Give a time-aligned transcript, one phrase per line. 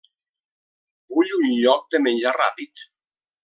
[1.19, 2.87] Vull un lloc de menjar ràpid.